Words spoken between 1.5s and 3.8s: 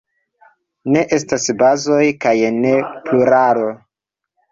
kazoj kaj ne pluralo.